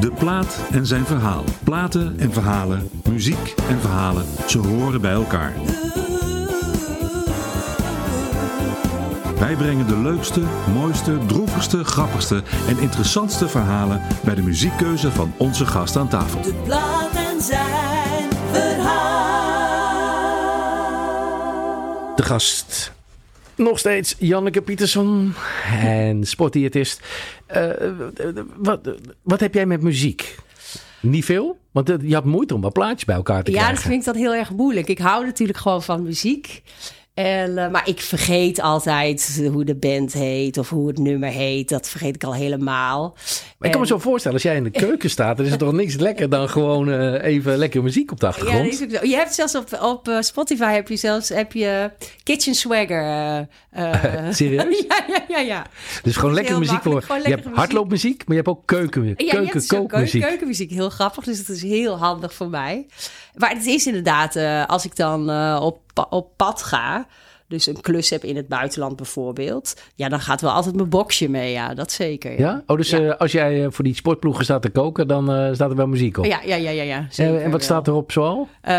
[0.00, 1.44] De plaat en zijn verhaal.
[1.64, 5.52] Platen en verhalen, muziek en verhalen, ze horen bij elkaar.
[9.38, 10.42] Wij brengen de leukste,
[10.74, 16.42] mooiste, droevigste, grappigste en interessantste verhalen bij de muziekkeuze van onze gast aan tafel.
[16.42, 19.20] De plaat en zijn verhaal.
[22.16, 22.92] De gast.
[23.60, 25.34] Nog steeds Janneke Pietersson
[25.82, 27.00] en sportdiëtist.
[27.46, 27.68] Eh,
[28.56, 28.80] wat,
[29.22, 30.36] wat heb jij met muziek?
[31.00, 31.58] Niet veel?
[31.70, 33.74] Want je had moeite om wat plaatjes bij elkaar te Ja, krijgen.
[33.74, 34.88] dat vind ik dan heel erg moeilijk.
[34.88, 36.62] Ik hou natuurlijk gewoon van muziek.
[37.14, 41.68] En, eh, maar ik vergeet altijd hoe de band heet of hoe het nummer heet.
[41.68, 43.12] Dat vergeet ik al helemaal.
[43.58, 45.60] Maar ik kan me zo voorstellen, als jij in de keuken staat, dan is het
[45.60, 48.78] toch niks lekker dan gewoon eh, even lekker muziek op de Ja, achtergrond.
[48.80, 49.10] dat is.
[49.10, 51.90] Je hebt zelfs op, op eh, Spotify heb je zelfs heb je
[52.22, 53.46] Kitchen Swagger.
[54.30, 54.84] Serieus?
[54.88, 55.66] ja, ja, ja, ja.
[56.02, 57.04] Dus gewoon lekker muziek voor.
[57.08, 57.54] Je hebt muziek.
[57.58, 60.20] hardloopmuziek, maar je hebt ook keuken, Ja, keuken, hebt zo kookmuziek.
[60.20, 61.24] keu- keukenmuziek, heel grappig.
[61.24, 62.86] Dus het is heel handig voor mij.
[63.34, 65.58] Maar het is inderdaad, als ik dan eh,
[65.90, 67.06] op, pa- op pad ga...
[67.48, 69.74] dus een klus heb in het buitenland bijvoorbeeld...
[69.94, 72.38] ja, dan gaat wel altijd mijn boxje mee, ja, dat zeker.
[72.38, 72.62] Ja?
[72.66, 72.98] Oh, dus Ja.
[73.00, 75.86] eh, als jij eh, voor die sportploegen staat te koken, dan eh, staat er wel
[75.86, 76.24] muziek op.
[76.24, 77.60] Ja, ja, ja, ja, ja en, zeker en wat wel.
[77.60, 78.48] staat erop zoal?
[78.60, 78.72] Eh,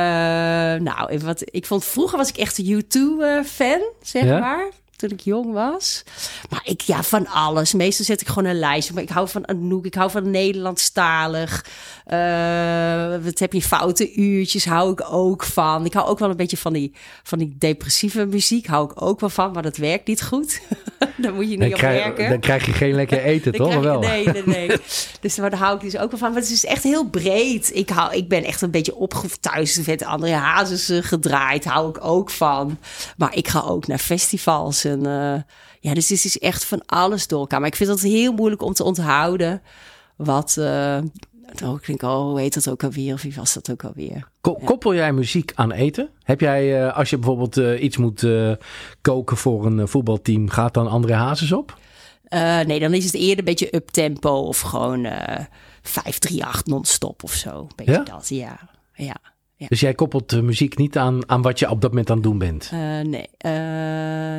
[0.75, 4.39] nou, even wat, ik vond vroeger was ik echt een U2-fan, zeg Ja?
[4.39, 4.69] maar.
[5.01, 6.03] Toen ik jong was.
[6.49, 7.73] Maar ik, ja, van alles.
[7.73, 8.93] Meestal zet ik gewoon een lijstje.
[8.93, 9.85] Maar ik hou van Anouk.
[9.85, 11.65] Ik hou van Nederlandstalig.
[12.05, 13.61] Eh wat heb je?
[13.61, 15.85] Foute uurtjes hou ik ook van.
[15.85, 16.93] Ik hou ook wel een beetje van die,
[17.23, 18.67] van die depressieve muziek.
[18.67, 19.51] Hou ik ook wel van.
[19.51, 20.61] Maar dat werkt niet goed.
[21.17, 22.29] Daar moet je niet Dan op krijg, werken.
[22.29, 23.69] dan krijg je geen lekker eten, Dan toch?
[23.69, 23.99] krijg wel?
[23.99, 24.67] Nee, nee, nee.
[25.21, 26.31] dus daar hou ik dus ook wel van.
[26.31, 27.75] Maar het is echt heel breed.
[27.75, 29.85] Ik, hou, ik ben echt een beetje opgevoed thuis.
[29.85, 31.65] Met André Hazes eh, gedraaid.
[31.65, 32.77] Hou ik ook van.
[33.17, 34.83] Maar ik ga ook naar festivals.
[34.91, 35.41] En, eh,
[35.79, 37.59] ja, dus het is echt van alles door elkaar.
[37.59, 39.61] Maar ik vind het heel moeilijk om te onthouden.
[40.15, 40.57] Wat...
[40.57, 40.97] eh
[41.63, 43.13] oh, ik denk, oh, hoe heet dat ook alweer?
[43.13, 44.27] Of wie was dat ook alweer?
[44.41, 46.09] Ko- Koppel jij muziek aan eten?
[46.23, 48.25] Heb jij, eh, als je bijvoorbeeld iets moet
[49.01, 51.77] koken voor een voetbalteam, gaat dan André Hazes op?
[52.65, 54.29] Nee, dan is het eerder een beetje up-tempo.
[54.29, 55.45] Of gewoon eh
[55.81, 57.67] 538 non-stop of zo.
[57.75, 58.03] Beetje Ja?
[58.03, 58.59] dat, ja.
[58.93, 59.15] Ja.
[59.61, 59.67] Ja.
[59.69, 62.25] Dus jij koppelt de muziek niet aan, aan wat je op dat moment aan het
[62.25, 62.69] doen bent?
[62.71, 63.51] Eh, nee, Eh,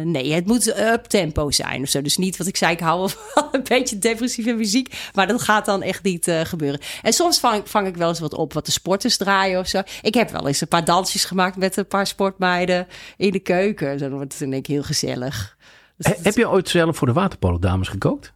[0.05, 2.03] nee, het moet up tempo zijn of zo.
[2.03, 5.11] Dus niet wat ik zei, ik hou wel een beetje depressieve muziek.
[5.15, 6.81] Maar dat gaat dan echt niet eh, gebeuren.
[7.03, 9.83] En soms vang, vang ik wel eens wat op wat de sporters draaien of zo.
[10.03, 13.99] Ik heb wel eens een paar dansjes gemaakt met een paar sportmeiden in de keuken.
[13.99, 15.57] Dan wordt het denk ik heel gezellig.
[15.97, 18.33] Dus He- dat- heb je ooit zelf voor de waterpolo dames gekookt?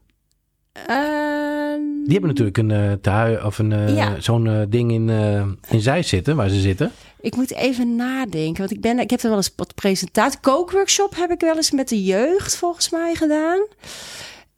[2.07, 4.21] Die hebben natuurlijk een uh, tehui of een eh, Ja.
[4.21, 6.93] zo'n eh, ding in, eh in zij zitten, waar ze zitten.
[7.21, 10.41] Ik moet even nadenken, want ik, ben, ik heb er wel eens wat presentatie.
[10.41, 13.67] Kookworkshop heb ik wel eens met de jeugd volgens mij gedaan.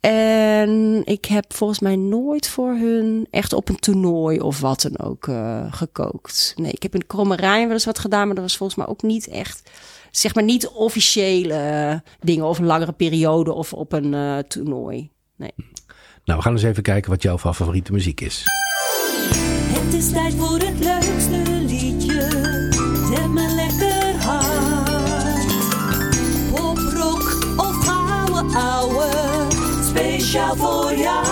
[0.01, 5.07] En ik heb volgens mij nooit voor hun echt op een toernooi of wat dan
[5.07, 6.53] ook eh, gekookt.
[6.57, 9.03] Nee, ik heb in Kromerijn wel eens wat gedaan, maar dat was volgens mij ook
[9.03, 9.71] niet echt,
[10.11, 15.11] zeg maar niet officiële eh, dingen of een langere periode of op een eh, toernooi.
[15.37, 15.53] Nee.
[16.29, 18.43] Nou, we gaan eens even kijken wat jouw favoriete muziek is.
[19.69, 22.29] Het is tijd voor het leukste liedje.
[23.11, 25.47] Zet me lekker hard.
[26.55, 29.07] Pop, rock of ouwe ouwe.
[29.89, 31.27] Speciaal voor jou.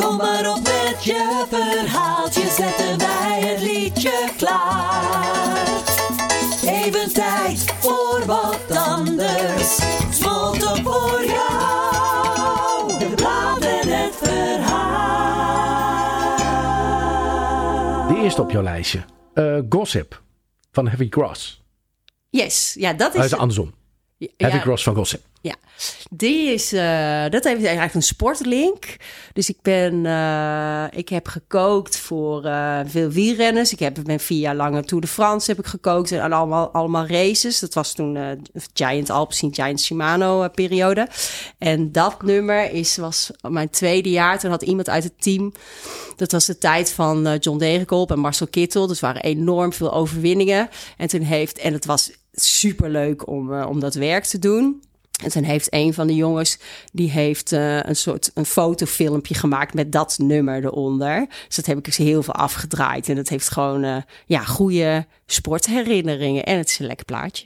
[0.00, 2.48] Kom maar op met je verhaaltje.
[2.56, 5.66] Zetten wij het liedje klaar.
[6.64, 10.01] Even tijd voor wat anders.
[18.42, 19.04] Op jouw lijstje.
[19.34, 20.22] Eh, Gossip
[20.72, 21.62] van Heavy Cross.
[22.30, 23.32] Yes, ja, dat Hij is...
[23.32, 23.74] is andersom.
[24.22, 25.20] Ja, Heavy Cross van Gossip.
[25.40, 25.54] Ja,
[26.10, 28.96] die is, eh, dat heeft eigenlijk een sportlink.
[29.32, 33.72] Dus ik ben, eh, ik heb gekookt voor eh, veel wielrenners.
[33.72, 37.06] Ik heb ben vier jaar lang Tour de France heb ik gekookt en allemaal, allemaal
[37.06, 37.58] races.
[37.58, 38.42] Dat was toen
[38.74, 41.08] Giant Alpecin, Giant Shimano periode.
[41.58, 44.38] En dat nummer is, was mijn tweede jaar.
[44.38, 45.52] Toen had iemand uit het team,
[46.16, 48.86] dat was de tijd van John Degenkolb en Marcel Kittel.
[48.86, 50.68] Dus waren enorm veel overwinningen.
[50.96, 54.82] En toen heeft, en het was super leuk om, eh, om dat werk te doen.
[55.22, 56.58] En toen heeft een van de jongens,
[56.92, 61.26] die heeft eh, een soort een fotofilmpje gemaakt met dat nummer eronder.
[61.46, 63.08] Dus dat heb ik dus heel veel afgedraaid.
[63.08, 63.96] En dat heeft gewoon eh,
[64.26, 66.44] ja, goede sportherinneringen.
[66.44, 67.44] En het is een lekker plaatje.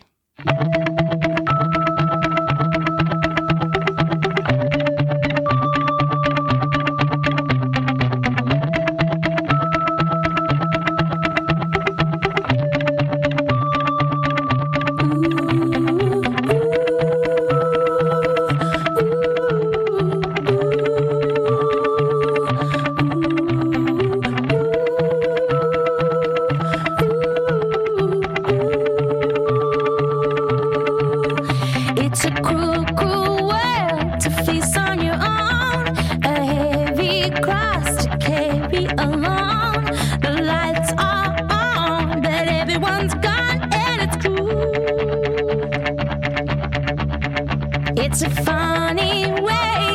[48.57, 49.86] Funny way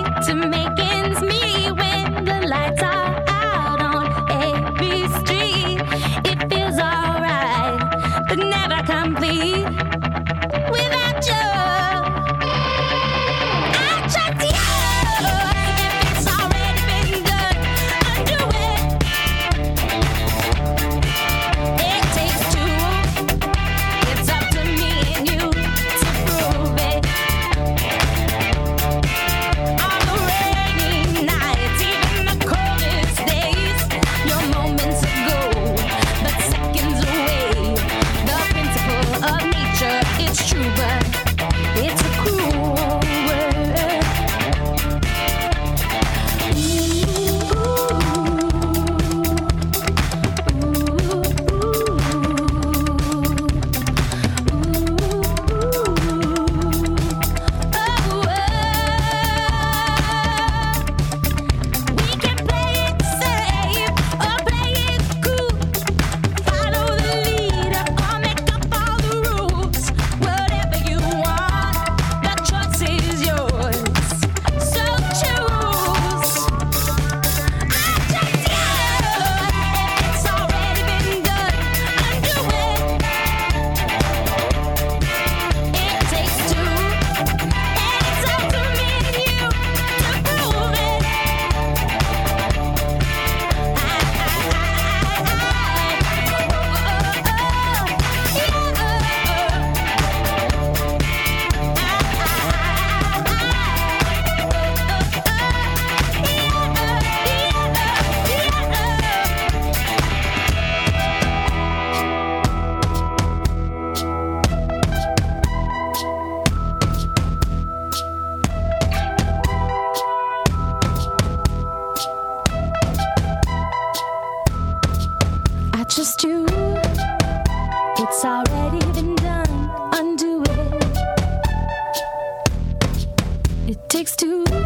[134.01, 134.60] takes two.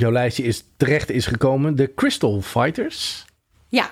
[0.00, 3.24] Jouw lijstje is, terecht is gekomen, de Crystal Fighters.
[3.68, 3.90] Ja,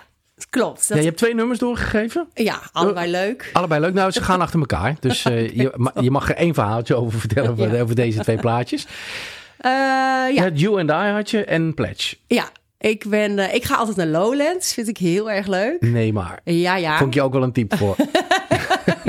[0.51, 0.81] klopt.
[0.81, 2.29] Ja, Dat, je hebt twee nummers doorgegeven.
[2.35, 3.51] ja, allebei leuk.
[3.53, 3.95] Allebei leuk.
[3.95, 4.97] Nou, ze gaan achter elkaar.
[5.01, 7.83] Dus eh, je, ma- je mag er één verhaaltje over vertellen over, Ja.
[7.83, 8.87] over deze twee plaatjes.
[9.59, 10.29] Eh, Ja.
[10.29, 12.17] ja, You and I had je en Pledge.
[12.27, 12.49] ja.
[12.81, 14.75] Ik, ben, eh, ik ga altijd naar Lowlands.
[14.75, 15.81] Vind ik heel erg leuk.
[15.81, 16.41] Nee, maar.
[16.45, 16.97] Ja, ja.
[16.97, 17.97] Vond ik je ook wel een type voor.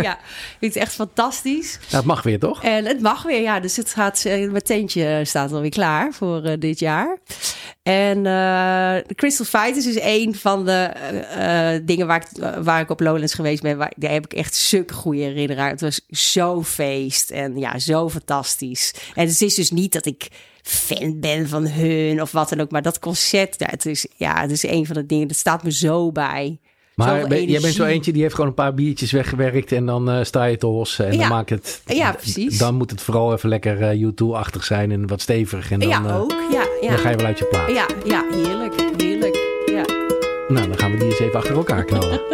[0.10, 0.18] ja.
[0.60, 1.80] Vind het echt fantastisch.
[1.80, 2.64] Nou, het mag weer, toch?
[2.64, 3.60] En het mag weer, ja.
[3.60, 7.18] Dus het gaat, eh, mijn tentje staat alweer klaar voor eh, dit jaar.
[7.84, 13.00] En eh, de Crystal Fighters is een van de dingen waar ik, waar ik op
[13.00, 13.78] Lowlands geweest ben.
[13.78, 15.72] Waar, daar heb ik echt zulke goede herinneringen.
[15.72, 18.94] Het was zo'n feest en ja, zo fantastisch.
[19.16, 20.28] En het is dus niet dat ik
[20.62, 22.72] fan ben van hun of wat dan ook.
[22.72, 25.64] Maar dat concert, ja, het is, ja, het is een van de dingen, dat staat
[25.64, 26.60] me zo bij.
[27.06, 30.10] Maar ben- jij bent zo eentje die heeft gewoon een paar biertjes weggewerkt en dan
[30.10, 31.06] eh, sta je te hossen.
[31.08, 31.20] En Ja.
[31.20, 31.82] dan maakt het.
[31.86, 32.58] Ja, precies.
[32.58, 35.72] Dan moet het vooral even lekker eh U2-achtig zijn en wat stevig.
[35.72, 36.34] En dan, ja, eh, ook.
[36.52, 36.90] Ja, ja.
[36.90, 37.70] dan ga je wel uit je plaat.
[37.72, 39.38] Ja, ja, heerlijk, heerlijk.
[39.66, 39.84] Ja.
[40.48, 42.22] Nou, dan gaan we die eens even achter elkaar knallen.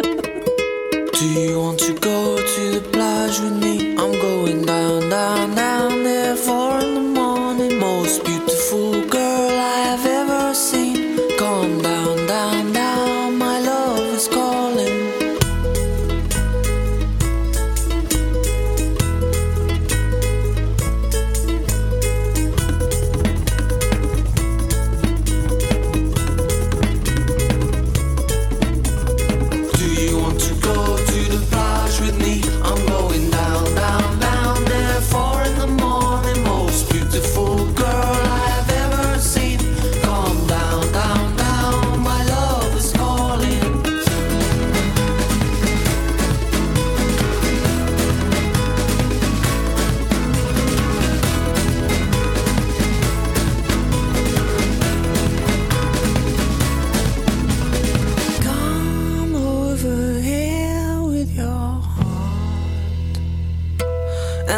[1.20, 3.94] Do you want to go to the plage with me?
[3.96, 5.75] I'm going down, down, down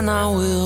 [0.08, 0.57] and I will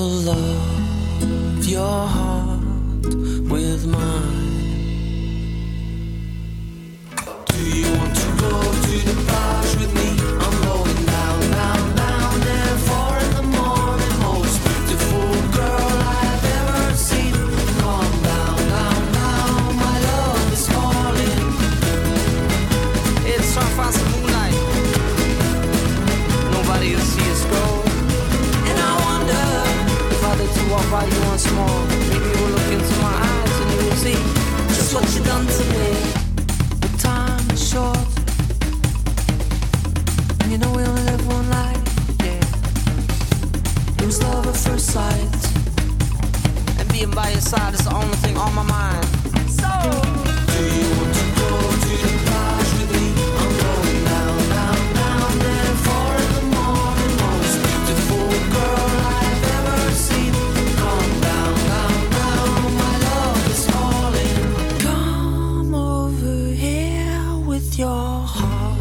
[47.15, 49.05] by your side is the only thing on my mind.
[49.49, 49.69] So.
[50.49, 51.49] Do you want to go
[51.85, 52.13] to the
[52.77, 53.05] with me?
[53.41, 55.75] I'm going down, down, down.
[55.85, 58.89] Four in the morning, most beautiful girl
[59.19, 60.33] I've ever seen.
[60.81, 62.51] Come down, down, down.
[62.81, 63.63] My love is.
[64.81, 68.79] Come over here with your heart,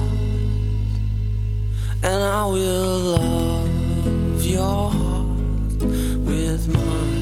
[2.03, 5.83] and I will love your heart
[6.25, 7.22] with mine.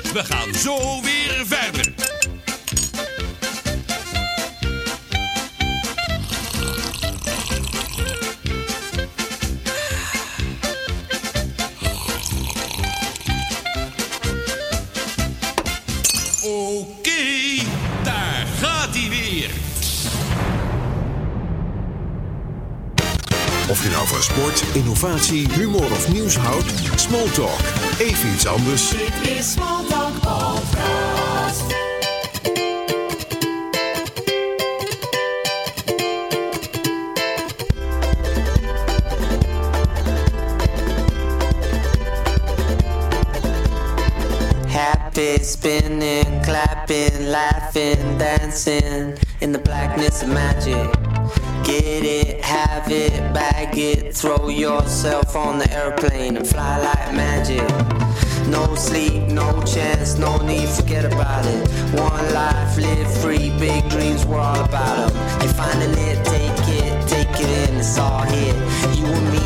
[0.13, 2.10] We gaan zo weer verder.
[23.71, 27.59] Of je nou van sport, innovatie, humor of nieuws houdt, Smalltalk.
[27.99, 28.89] Even iets anders.
[28.89, 31.63] Dit is Smalltalk Podcast.
[44.67, 51.10] Happy, spinning, clapping, laughing, dancing in the blackness of magic.
[51.63, 57.67] Get it, have it, bag it, throw yourself on the airplane and fly like magic.
[58.47, 61.69] No sleep, no chance, no need, forget about it.
[61.93, 65.41] One life, live free, big dreams, we're all about them.
[65.41, 68.55] You're finding it, take it, take it in, it's all here.
[68.95, 69.40] You and me,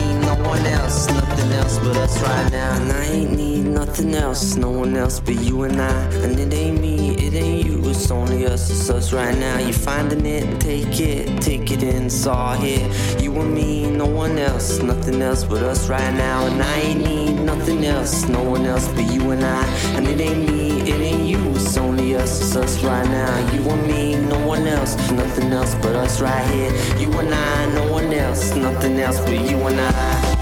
[0.95, 2.73] else, nothing else but us right now.
[2.75, 6.03] And I ain't need nothing else, no one else but you and I.
[6.23, 9.57] And it ain't me, it ain't you, it's only us, it's us right now.
[9.59, 12.89] You're finding it, take it, take it in, it's all here.
[13.19, 16.45] You and me, no one else, nothing else but us right now.
[16.45, 19.63] And I ain't need nothing else, no one else but you and I.
[19.95, 23.53] And it ain't me, it ain't you, it's only us, it's us right now.
[23.53, 26.71] You and me, no one else, nothing else but us right here.
[26.97, 30.34] You and I, no one else, nothing else but you and I.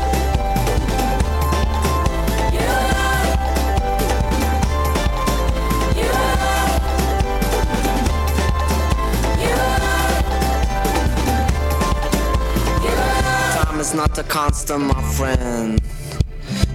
[13.94, 15.80] Not a constant, my friend.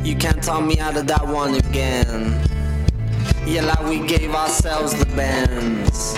[0.05, 2.41] You can't talk me out of that one again.
[3.45, 6.15] Yeah, like we gave ourselves the bends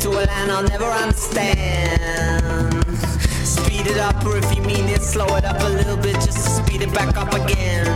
[0.00, 2.84] to a land I'll never understand.
[3.44, 6.38] Speed it up, or if you mean it, slow it up a little bit just
[6.38, 7.86] to speed it back up again.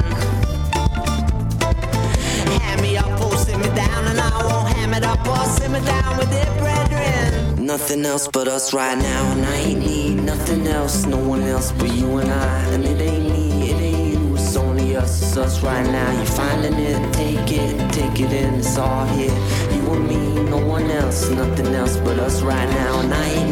[2.61, 5.71] Hand me up or sit me down, and I won't ham it up or sit
[5.71, 7.65] me down with it, brethren.
[7.65, 11.19] Nothing else but us right now, and I ain't need nothing else, no
[11.51, 12.59] else but you and I.
[12.75, 16.11] And it ain't me, it ain't you, it's only us, it's us right now.
[16.13, 19.37] You're finding it, take it, take it in, it's all here.
[19.75, 23.01] You and me, no one else, nothing else but us right now.
[23.01, 23.50] And I ain't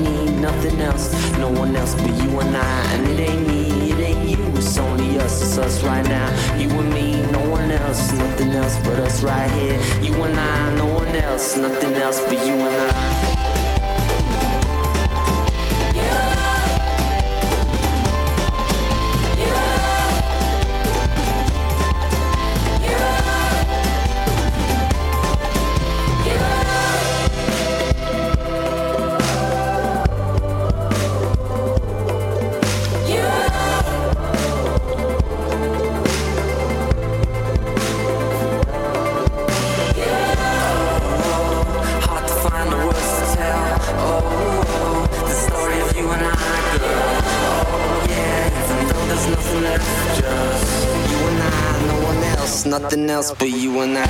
[52.81, 54.05] nothing else but you and I.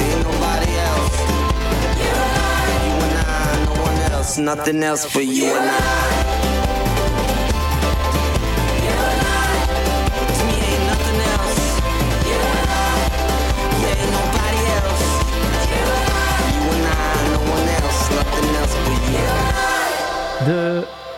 [0.00, 1.16] Ain't nobody else.
[2.00, 2.14] You
[3.06, 6.09] and I, no one else, nothing else but you and I.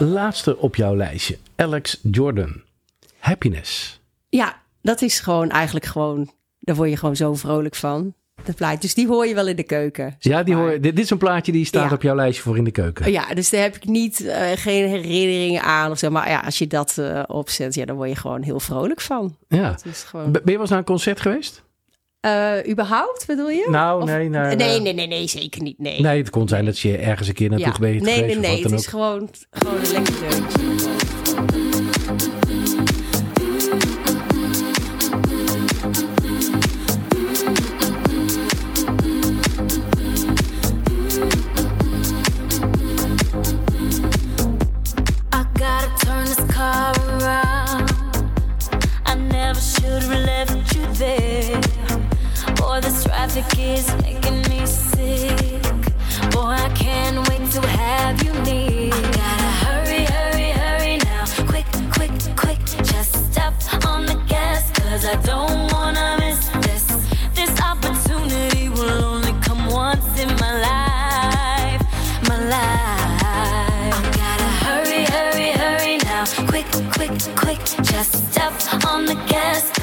[0.04, 1.38] laatste op jouw lijstje.
[1.56, 2.62] Alex Jordan.
[3.18, 4.00] Happiness.
[4.28, 6.30] Ja, dat is gewoon eigenlijk gewoon...
[6.58, 8.14] Daar word je gewoon zo vrolijk van.
[8.44, 10.16] De plaatjes, die hoor je wel in de keuken.
[10.18, 10.62] Ja, die maar.
[10.62, 11.94] hoor, dit, dit is een plaatje die staat Ja.
[11.94, 13.12] op jouw lijstje voor in de keuken.
[13.12, 16.10] Ja, dus daar heb ik niet, eh, geen herinneringen aan of zo.
[16.10, 19.36] Maar ja, als je dat eh, opzet, ja, dan word je gewoon heel vrolijk van.
[19.48, 19.78] Ja.
[19.84, 20.32] Is gewoon...
[20.32, 21.62] Ben je wel eens naar een concert geweest?
[22.22, 23.66] Eh, überhaupt, bedoel je?
[23.70, 25.78] Nou, Of- nee, naar, nee, eh, nee, nee, nee, zeker niet.
[25.78, 27.78] Nee, Nee, het kon zijn dat je ergens een keer naartoe ja.
[27.78, 28.38] bent nee, geweest.
[28.40, 28.62] nee, nee.
[28.62, 28.86] Het is ook.
[28.86, 30.91] gewoon, gewoon een lekker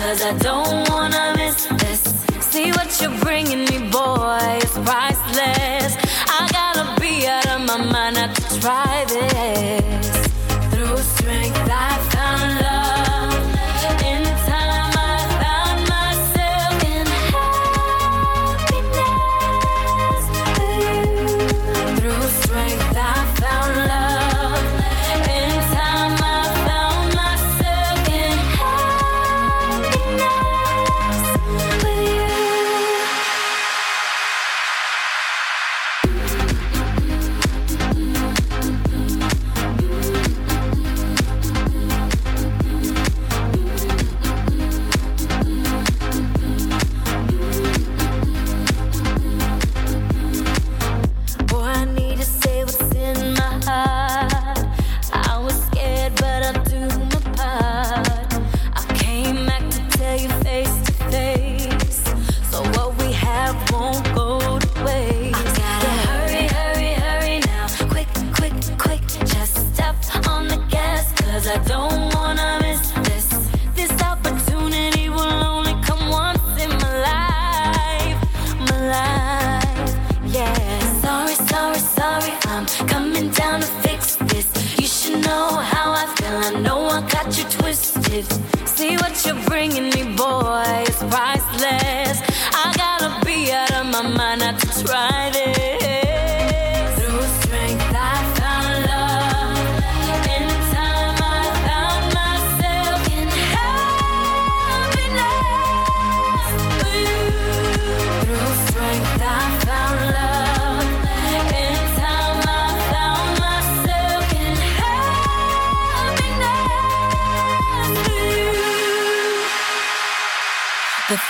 [0.10, 1.09] cause I don't wanna
[3.02, 5.96] you're bringing me, boy, is priceless.
[6.28, 9.59] I gotta be out of my mind not to try this.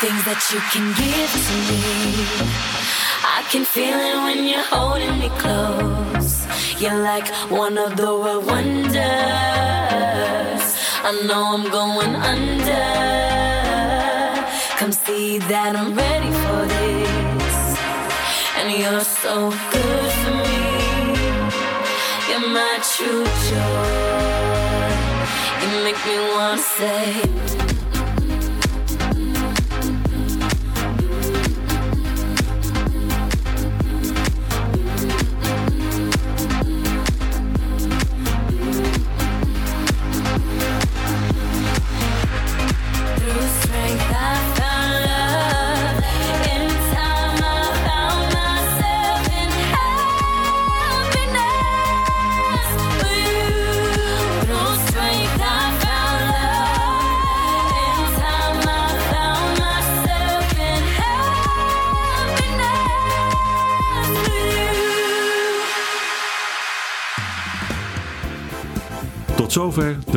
[0.01, 1.83] Things that you can give to me,
[3.37, 6.47] I can feel it when you're holding me close.
[6.79, 9.03] You're like one of the world wonders.
[11.03, 12.87] I know I'm going under.
[14.79, 17.57] Come see that I'm ready for this.
[18.57, 20.63] And you're so good for me.
[22.29, 24.07] You're my true joy.
[25.59, 27.78] You make me wanna say.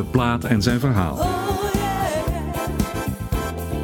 [0.02, 1.18] De plaat en zijn verhaal.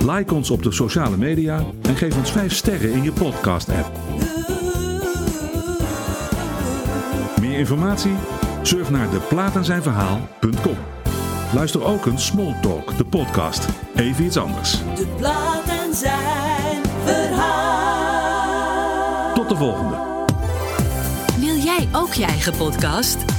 [0.07, 3.91] Like ons op de sociale media en geef ons 5 sterren in je podcast-app.
[7.41, 8.15] Meer informatie?
[8.63, 10.77] Surf naar deplaatenzijnverhaal.com.
[11.55, 13.69] Luister ook een Small Talk, de podcast.
[13.95, 14.71] Even iets anders.
[14.71, 18.55] De plaat en zijn verhaal.
[19.35, 19.97] Tot de volgende.
[21.39, 23.38] Wil jij ook je eigen podcast?